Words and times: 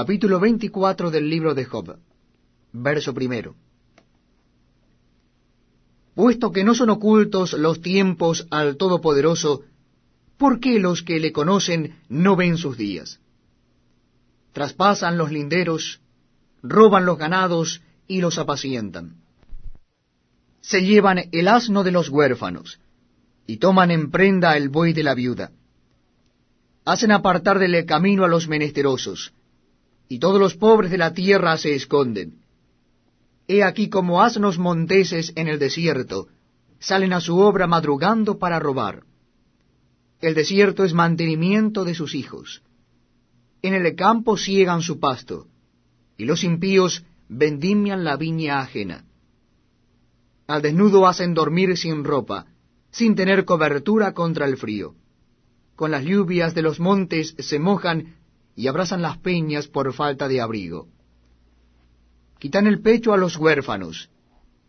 Capítulo 0.00 0.38
24 0.38 1.10
del 1.10 1.28
libro 1.28 1.56
de 1.56 1.64
Job. 1.64 1.98
Verso 2.72 3.12
primero. 3.12 3.56
Puesto 6.14 6.52
que 6.52 6.62
no 6.62 6.76
son 6.76 6.90
ocultos 6.90 7.52
los 7.54 7.82
tiempos 7.82 8.46
al 8.48 8.76
Todopoderoso, 8.76 9.62
¿por 10.36 10.60
qué 10.60 10.78
los 10.78 11.02
que 11.02 11.18
le 11.18 11.32
conocen 11.32 11.96
no 12.08 12.36
ven 12.36 12.58
sus 12.58 12.78
días? 12.78 13.18
Traspasan 14.52 15.18
los 15.18 15.32
linderos, 15.32 16.00
roban 16.62 17.04
los 17.04 17.18
ganados 17.18 17.82
y 18.06 18.20
los 18.20 18.38
apacientan. 18.38 19.16
Se 20.60 20.84
llevan 20.84 21.28
el 21.32 21.48
asno 21.48 21.82
de 21.82 21.90
los 21.90 22.08
huérfanos, 22.08 22.78
y 23.48 23.56
toman 23.56 23.90
en 23.90 24.12
prenda 24.12 24.56
el 24.56 24.68
buey 24.68 24.92
de 24.92 25.02
la 25.02 25.14
viuda. 25.14 25.50
Hacen 26.84 27.10
apartar 27.10 27.58
del 27.58 27.84
camino 27.84 28.24
a 28.24 28.28
los 28.28 28.46
menesterosos, 28.46 29.32
y 30.08 30.18
todos 30.18 30.40
los 30.40 30.54
pobres 30.54 30.90
de 30.90 30.98
la 30.98 31.12
tierra 31.12 31.56
se 31.58 31.74
esconden. 31.74 32.40
He 33.46 33.62
aquí 33.62 33.88
como 33.88 34.22
asnos 34.22 34.58
monteses 34.58 35.32
en 35.36 35.48
el 35.48 35.58
desierto, 35.58 36.28
salen 36.80 37.12
a 37.12 37.20
su 37.20 37.38
obra 37.38 37.66
madrugando 37.66 38.38
para 38.38 38.58
robar. 38.58 39.04
El 40.20 40.34
desierto 40.34 40.84
es 40.84 40.94
mantenimiento 40.94 41.84
de 41.84 41.94
sus 41.94 42.14
hijos. 42.14 42.62
En 43.62 43.74
el 43.74 43.94
campo 43.94 44.36
ciegan 44.36 44.82
su 44.82 44.98
pasto, 44.98 45.46
y 46.16 46.24
los 46.24 46.44
impíos 46.44 47.04
vendimian 47.28 48.04
la 48.04 48.16
viña 48.16 48.60
ajena. 48.60 49.04
Al 50.46 50.62
desnudo 50.62 51.06
hacen 51.06 51.34
dormir 51.34 51.76
sin 51.76 52.04
ropa, 52.04 52.46
sin 52.90 53.14
tener 53.14 53.44
cobertura 53.44 54.12
contra 54.12 54.46
el 54.46 54.56
frío. 54.56 54.94
Con 55.76 55.90
las 55.90 56.04
lluvias 56.04 56.54
de 56.54 56.62
los 56.62 56.80
montes 56.80 57.34
se 57.38 57.58
mojan 57.58 58.16
y 58.58 58.66
abrazan 58.66 59.02
las 59.02 59.18
peñas 59.18 59.68
por 59.68 59.92
falta 59.92 60.26
de 60.26 60.40
abrigo. 60.40 60.88
Quitan 62.40 62.66
el 62.66 62.80
pecho 62.80 63.12
a 63.12 63.16
los 63.16 63.36
huérfanos, 63.36 64.10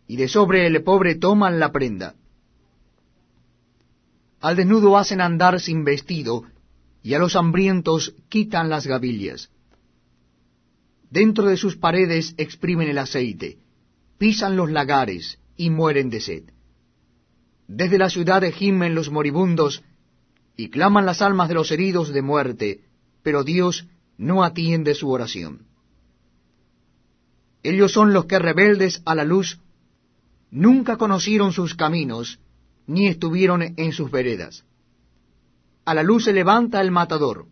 y 0.06 0.14
de 0.14 0.28
sobre 0.28 0.64
el 0.68 0.80
pobre 0.84 1.16
toman 1.16 1.58
la 1.58 1.72
prenda. 1.72 2.14
Al 4.40 4.54
desnudo 4.54 4.96
hacen 4.96 5.20
andar 5.20 5.58
sin 5.58 5.82
vestido, 5.82 6.44
y 7.02 7.14
a 7.14 7.18
los 7.18 7.34
hambrientos 7.34 8.14
quitan 8.28 8.68
las 8.68 8.86
gavillas. 8.86 9.50
Dentro 11.10 11.46
de 11.46 11.56
sus 11.56 11.76
paredes 11.76 12.34
exprimen 12.36 12.88
el 12.88 12.98
aceite, 12.98 13.58
pisan 14.18 14.54
los 14.54 14.70
lagares 14.70 15.40
y 15.56 15.68
mueren 15.70 16.10
de 16.10 16.20
sed. 16.20 16.44
Desde 17.66 17.98
la 17.98 18.08
ciudad 18.08 18.44
gimen 18.52 18.94
los 18.94 19.10
moribundos, 19.10 19.82
y 20.56 20.70
claman 20.70 21.06
las 21.06 21.22
almas 21.22 21.48
de 21.48 21.54
los 21.54 21.72
heridos 21.72 22.12
de 22.12 22.22
muerte, 22.22 22.89
pero 23.22 23.44
Dios 23.44 23.86
no 24.16 24.44
atiende 24.44 24.94
su 24.94 25.10
oración. 25.10 25.66
Ellos 27.62 27.92
son 27.92 28.12
los 28.12 28.26
que 28.26 28.38
rebeldes 28.38 29.02
a 29.04 29.14
la 29.14 29.24
luz 29.24 29.60
nunca 30.50 30.96
conocieron 30.96 31.52
sus 31.52 31.74
caminos, 31.74 32.40
ni 32.86 33.06
estuvieron 33.06 33.62
en 33.62 33.92
sus 33.92 34.10
veredas. 34.10 34.64
A 35.84 35.94
la 35.94 36.02
luz 36.02 36.24
se 36.24 36.32
levanta 36.32 36.80
el 36.80 36.90
matador, 36.90 37.46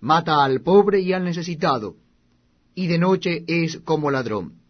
mata 0.00 0.44
al 0.44 0.60
pobre 0.60 1.00
y 1.00 1.12
al 1.12 1.24
necesitado, 1.24 1.96
y 2.74 2.86
de 2.86 2.98
noche 2.98 3.44
es 3.46 3.78
como 3.78 4.10
ladrón. 4.10 4.60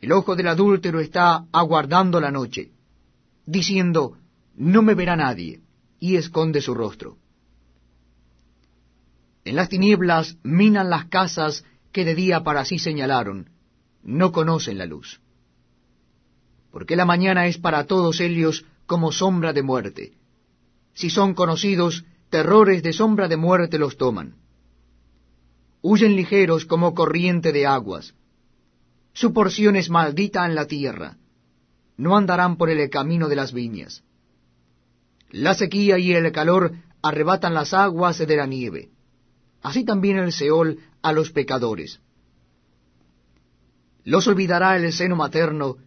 El 0.00 0.12
ojo 0.12 0.36
del 0.36 0.48
adúltero 0.48 1.00
está 1.00 1.46
aguardando 1.52 2.20
la 2.20 2.30
noche, 2.30 2.72
diciendo, 3.46 4.16
no 4.56 4.82
me 4.82 4.94
verá 4.94 5.16
nadie, 5.16 5.60
y 5.98 6.16
esconde 6.16 6.60
su 6.60 6.74
rostro. 6.74 7.18
En 9.54 9.58
las 9.58 9.68
tinieblas 9.68 10.36
minan 10.42 10.90
las 10.90 11.04
casas 11.04 11.64
que 11.92 12.04
de 12.04 12.16
día 12.16 12.42
para 12.42 12.64
sí 12.64 12.80
señalaron, 12.80 13.50
no 14.02 14.32
conocen 14.32 14.78
la 14.78 14.84
luz. 14.84 15.20
Porque 16.72 16.96
la 16.96 17.04
mañana 17.04 17.46
es 17.46 17.56
para 17.58 17.86
todos 17.86 18.18
ellos 18.18 18.64
como 18.86 19.12
sombra 19.12 19.52
de 19.52 19.62
muerte. 19.62 20.14
Si 20.94 21.08
son 21.08 21.34
conocidos, 21.34 22.04
terrores 22.30 22.82
de 22.82 22.92
sombra 22.92 23.28
de 23.28 23.36
muerte 23.36 23.78
los 23.78 23.96
toman. 23.96 24.34
Huyen 25.82 26.16
ligeros 26.16 26.64
como 26.64 26.92
corriente 26.92 27.52
de 27.52 27.64
aguas. 27.64 28.12
Su 29.12 29.32
porción 29.32 29.76
es 29.76 29.88
maldita 29.88 30.44
en 30.46 30.56
la 30.56 30.66
tierra. 30.66 31.16
No 31.96 32.16
andarán 32.16 32.56
por 32.56 32.70
el 32.70 32.90
camino 32.90 33.28
de 33.28 33.36
las 33.36 33.52
viñas. 33.52 34.02
La 35.30 35.54
sequía 35.54 35.96
y 36.00 36.12
el 36.12 36.32
calor 36.32 36.72
arrebatan 37.02 37.54
las 37.54 37.72
aguas 37.72 38.18
de 38.18 38.36
la 38.36 38.46
nieve 38.46 38.93
así 39.64 39.82
también 39.82 40.18
el 40.18 40.30
Seol 40.30 40.78
a 41.02 41.12
los 41.12 41.32
pecadores. 41.32 41.98
Los 44.04 44.28
olvidará 44.28 44.76
el 44.76 44.92
seno 44.92 45.16
materno, 45.16 45.78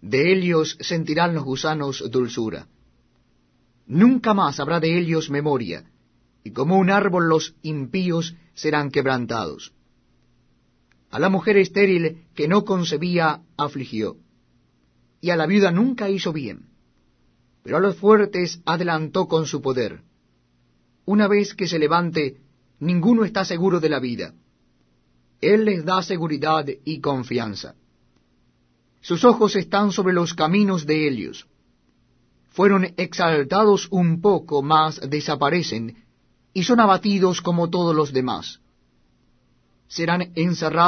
de 0.00 0.32
ellos 0.32 0.78
sentirán 0.80 1.34
los 1.34 1.44
gusanos 1.44 2.02
dulzura. 2.10 2.66
Nunca 3.86 4.32
más 4.32 4.58
habrá 4.60 4.80
de 4.80 4.98
ellos 4.98 5.28
memoria, 5.28 5.84
y 6.42 6.52
como 6.52 6.78
un 6.78 6.88
árbol 6.90 7.28
los 7.28 7.54
impíos 7.62 8.34
serán 8.54 8.90
quebrantados. 8.90 9.74
A 11.10 11.18
la 11.18 11.28
mujer 11.28 11.58
estéril 11.58 12.24
que 12.34 12.48
no 12.48 12.64
concebía 12.64 13.42
afligió, 13.58 14.16
y 15.20 15.30
a 15.30 15.36
la 15.36 15.46
viuda 15.46 15.70
nunca 15.70 16.08
hizo 16.08 16.32
bien, 16.32 16.70
pero 17.62 17.76
a 17.76 17.80
los 17.80 17.96
fuertes 17.96 18.62
adelantó 18.64 19.28
con 19.28 19.44
su 19.44 19.60
poder. 19.60 20.00
Una 21.04 21.28
vez 21.28 21.54
que 21.54 21.68
se 21.68 21.78
levante, 21.78 22.38
ninguno 22.80 23.24
está 23.24 23.44
seguro 23.44 23.80
de 23.80 23.88
la 23.88 24.00
vida. 24.00 24.34
Él 25.40 25.64
les 25.64 25.84
da 25.84 26.02
seguridad 26.02 26.66
y 26.84 27.00
confianza. 27.00 27.74
Sus 29.00 29.24
ojos 29.24 29.56
están 29.56 29.92
sobre 29.92 30.12
los 30.12 30.34
caminos 30.34 30.84
de 30.86 31.08
ellos. 31.08 31.46
Fueron 32.50 32.92
exaltados 32.96 33.86
un 33.90 34.20
poco, 34.20 34.62
mas 34.62 35.00
desaparecen, 35.08 36.04
y 36.52 36.64
son 36.64 36.80
abatidos 36.80 37.40
como 37.40 37.70
todos 37.70 37.94
los 37.94 38.12
demás. 38.12 38.60
Serán 39.86 40.32
encerrados 40.34 40.86